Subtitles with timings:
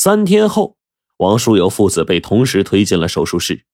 [0.00, 0.76] 三天后，
[1.16, 3.64] 王书友父子被同时推进了手术室。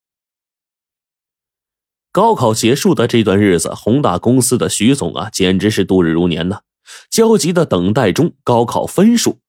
[2.10, 6.62] 高考结束的这段日子，宏大公司的徐总啊，简直是度日如年呐！
[7.10, 9.40] 焦急的等待中，高考分数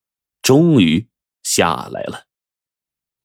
[0.42, 1.08] 终于
[1.44, 2.26] 下来了。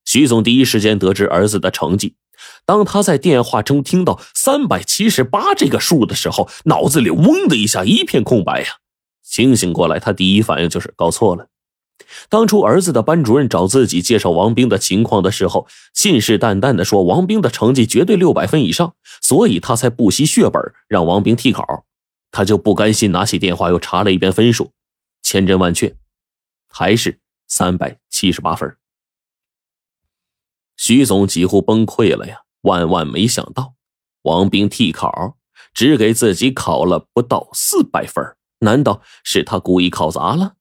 [0.04, 2.14] 徐总第一时间得知儿子的成绩。
[2.64, 8.76] 当他在电话中听到三百七十八这个数的时候，脑子里嗡的一下一片空白呀！
[9.24, 11.48] 清醒过来，他第一反应就是搞错了。
[12.28, 21.86] 当初儿子的班主任找自己介绍王兵的情况的时候，信誓旦旦的说王兵的成绩绝对六百分以上，所以他才不惜血本让王兵替考。
[22.30, 24.70] 他就不甘心，拿起电话又查了一遍分数，
[25.22, 25.96] 千真万确，
[26.68, 27.18] 还是
[27.48, 28.76] 三百七十八分。
[30.76, 32.42] 徐总几乎崩溃了呀！
[32.62, 33.74] 万万没想到，
[34.22, 35.36] 王兵替考
[35.74, 38.24] 只给自己考了不到四百分，
[38.60, 40.54] 难道是他故意考砸了？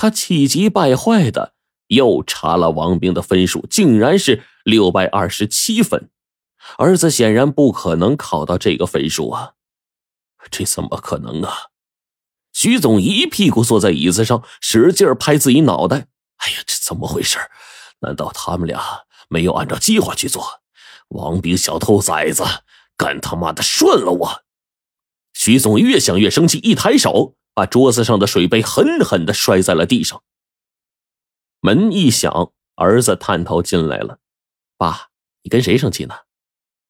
[0.00, 1.54] 他气急败坏的
[1.88, 6.08] 又查了王兵的分数，竟然是六百二十七分。
[6.76, 9.54] 儿子显然不可能考到这个分数啊！
[10.52, 11.52] 这怎么可能啊？
[12.52, 16.06] 徐总一屁股坐在椅子上，使劲拍自己脑袋。
[16.36, 17.36] 哎呀，这怎么回事？
[18.02, 18.80] 难道他们俩？
[19.28, 20.60] 没有按照计划去做，
[21.08, 22.44] 王兵小兔崽子，
[22.96, 24.44] 干他妈的顺了我！
[25.32, 30.22] 徐总越想越生气，一抬手把桌子上的水杯狠狠的摔在了地上。
[31.58, 34.20] 门一响，儿子探头进来了
[34.78, 35.08] ：“爸，
[35.42, 36.14] 你跟谁生气呢？”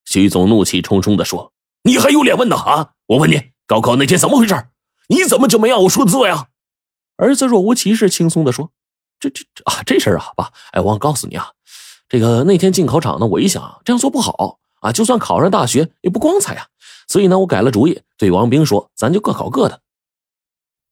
[0.05, 2.57] 徐总怒气冲冲的说：“你还有脸问呢？
[2.57, 2.91] 啊！
[3.07, 4.69] 我问你，高考那天怎么回事？
[5.09, 6.49] 你怎么就没按我说的做呀？”
[7.17, 8.71] 儿子若无其事、轻松的说
[9.19, 11.53] ：“这、这、啊，这事儿啊，爸，哎，忘告诉你啊。”
[12.11, 16.69] 这个那天进考场呢，我一想这样做不好啊，就算考上大学也不光彩呀，
[17.09, 19.81] 所以呢，我改了主意，对王兵说：“咱就各考各的。”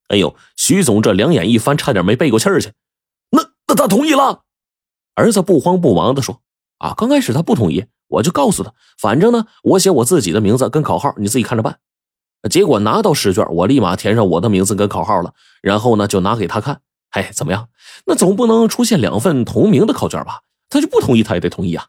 [0.09, 2.73] 哎呦，徐总这两眼一翻，差点没背过气儿去。
[3.31, 4.43] 那那他同意了？
[5.15, 6.41] 儿子不慌不忙的说
[6.79, 11.79] ：“啊，刚开始他不同意，我就告诉他，反正呢，我写我自己的名字跟考号，你自己看着办。”
[12.51, 16.81] 结果拿到试卷，我立马填上我的名字跟考号了，然后呢，就拿给他看。
[17.11, 17.69] 哎，怎么样？
[18.05, 20.43] 那总不能出现两份同名的考卷吧？
[20.69, 21.87] 他就不同意，他也得同意啊！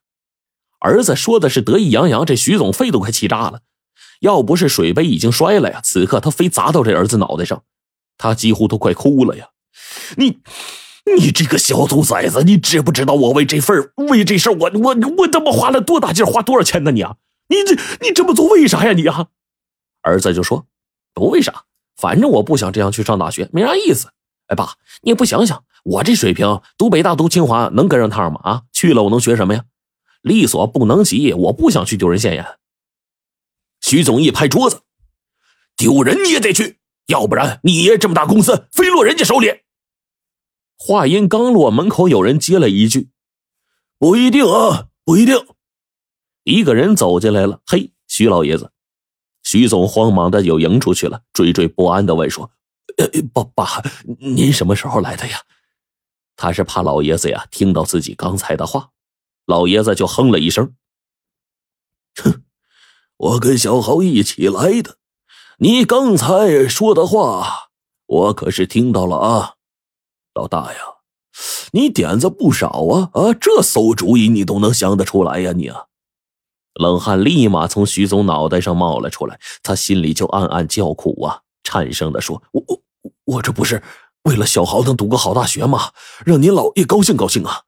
[0.80, 3.62] 儿子说的是得意洋洋，这徐总肺都快气炸了。
[4.22, 7.64] 要不是水杯已经摔了呀，此刻他非砸到这儿子脑袋上，
[8.18, 9.50] 他几乎都快哭了呀！
[10.16, 10.40] 你，
[11.18, 16.92] 你这个小兔崽子，你知不知道我为这份为这事我我我他妈花了多大劲，花多少钱呢？
[16.92, 17.16] 你啊，
[17.48, 18.94] 你这你这么做为啥呀？
[18.94, 19.28] 你啊！
[20.02, 20.66] 儿子就说
[21.14, 21.64] 不为啥，
[21.96, 24.10] 反正我不想这样去上大学，没啥意思。
[24.48, 25.64] 哎，爸，你也不想想。
[25.84, 28.40] 我这水平，读北大、读清华能跟上趟吗？
[28.44, 29.64] 啊，去了我能学什么呀？
[30.22, 32.46] 力所不能及，我不想去丢人现眼。
[33.82, 34.82] 徐总一拍桌子
[35.78, 36.77] ：“丢人你也得去，
[37.08, 39.62] 要不然你爷这么大公司非落人家手里。”
[40.80, 43.10] 话音刚落，门口有人接了一句
[43.98, 45.36] ：“不一定啊，不一定。”
[46.46, 48.72] 一个人走进来了，嘿，徐老爷子。
[49.44, 52.52] 徐总慌忙的又迎出去了，惴惴不安的问说
[52.98, 53.82] ：“呃，爸爸，
[54.20, 55.42] 您什么时候来的呀？”
[56.36, 58.92] 他是怕老爷子呀听到自己刚才的话，
[59.46, 60.76] 老爷子就哼了一声
[62.22, 62.44] ：“哼，
[63.18, 64.98] 我跟小豪一起来的，
[65.60, 67.70] 你刚才说的话
[68.06, 69.56] 我可是听到了啊，
[70.36, 70.80] 老大呀，
[71.72, 75.86] 你点子不少啊啊，这馊主意你都能想得出来呀你啊！”
[76.80, 82.82] 冷汗立马从徐总脑袋上冒了出来，他心里就暗暗叫苦啊，颤声的说：“我我
[83.26, 83.82] 我这不是……”
[84.24, 85.92] 为了小豪能读个好大学吗，
[86.24, 87.64] 让您老爷高兴高兴啊！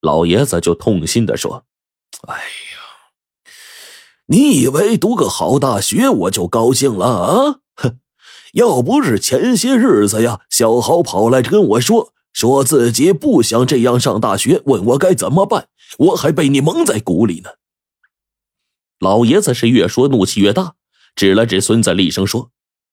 [0.00, 1.64] 老爷子就痛心的说
[2.26, 2.42] ：“哎，
[4.30, 7.60] 你以为读个好大学我就高兴了啊？
[7.74, 7.96] 哼，
[8.52, 15.68] 要不是前些日子呀，小豪跑来跟我说，说自己不想这样上大学，问我该怎么办，
[15.98, 17.50] 我还被你蒙在鼓里呢。”
[19.00, 20.74] 老爷子是越说怒气越大，
[21.16, 22.50] 指了指孙子，厉声说。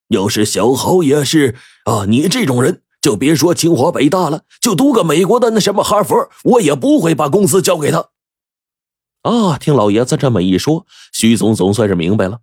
[0.10, 8.12] 要是小豪也是啊，你这种人就别说清华北大了，就读个美国的那什么哈佛，我也不会把公司交给他。
[9.26, 12.42] 啊，听老爷子这么一说，徐总总算是明白了，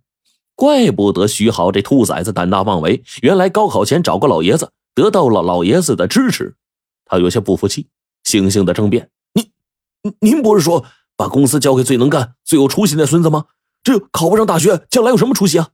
[0.53, 6.57] 怪不得徐豪这兔崽子胆大妄为，原来高考前找个老爷子，得到了老爷子的支持。
[7.05, 7.87] 他有些不服气，
[8.25, 10.83] 悻悻的争辩：“您，您不是说
[11.15, 13.45] 把公司交给最能干、最有出息那孙子吗？
[13.81, 15.69] 这考不上大学，将来有什么出息啊？”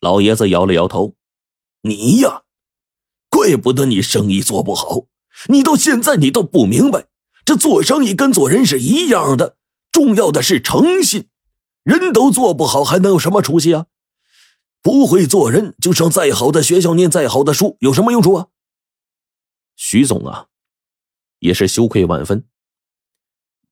[0.00, 1.16] 老爷子摇了摇头
[1.84, 2.44] ：“你呀，
[3.28, 5.04] 怪不得你生意做不好。
[5.48, 7.08] 你到现在你都不明白，
[7.44, 9.56] 这做生意跟做人是一样的，
[9.92, 11.28] 重要的是诚信。
[11.82, 13.86] 人都做不好，还能有什么出息啊？
[14.80, 18.48] 不会做人，就上再好的学校，念再好的书，有什么用处啊？”
[19.76, 20.46] 徐总啊，
[21.40, 22.46] 也是羞愧万分。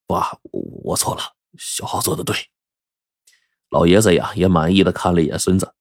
[0.06, 1.22] 爸，我错了，
[1.56, 2.36] 小浩做的对。
[3.70, 5.74] 老爷子呀，也满意的看了一眼孙子。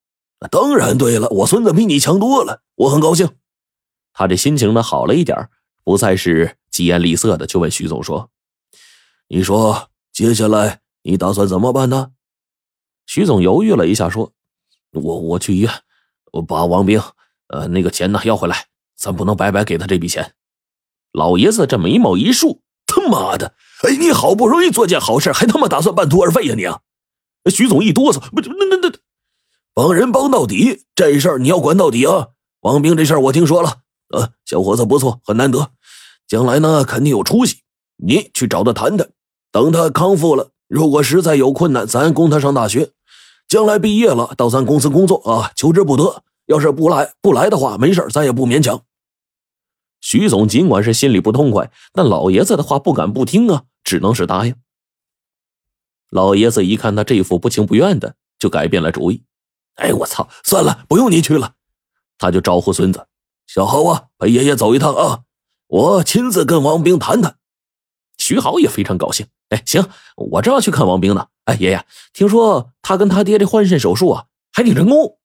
[0.49, 3.35] 当然对了，我孙子比你强多了，我很高兴。
[4.13, 5.49] 他这心情呢好了一点，
[5.83, 8.31] 不再是疾言厉色的，就问徐总说
[9.27, 12.11] ：“你说接下来你打算怎么办呢？”
[13.05, 14.31] 徐总犹豫了一下，说
[14.93, 15.71] ：“我我去医院，
[16.31, 17.01] 我把王兵
[17.47, 20.33] 呃那个钱呢要回来，咱不能白白给他这笔钱。”
[21.11, 23.53] 老爷子这眉毛一竖：“他妈的！
[23.83, 26.79] 哎，你好不容易做件好事，还他妈打算半途而废呀你啊！”
[27.51, 28.93] 徐总一哆嗦：“不，那那那，
[29.73, 32.29] 帮人帮到底，这事儿你要管到底啊！
[32.61, 35.71] 王兵这事儿我听说了，呃，小伙子不错，很难得，
[36.27, 37.61] 将来呢肯定有出息。
[37.97, 39.09] 你去找他谈谈，
[39.51, 42.91] 等他康复了，如果实在有困难，咱供他上大学。”
[43.47, 46.23] 将来毕业了，到咱公司工作啊，求之不得。
[46.45, 48.83] 要是不来不来的话，没事咱也不勉强。
[49.99, 54.55] 徐总尽管是心里不痛快，但老爷子的话不敢不听啊，只能是答应。
[56.09, 59.23] 老爷子一看他这副不情不愿的，就改变了主意。
[59.75, 61.55] 哎，我操，算了，不用你去了。
[62.17, 63.05] 他就招呼孙子
[63.47, 65.23] 小豪啊，陪爷爷走一趟啊，
[65.71, 67.37] 我亲自跟王兵谈谈。
[68.17, 69.27] 徐豪也非常高兴。
[69.47, 69.87] 哎，行，
[70.17, 71.27] 我正要去看王兵呢。
[71.45, 75.17] 哎，爷爷，听说他跟他爹这换肾手术啊，还挺成功。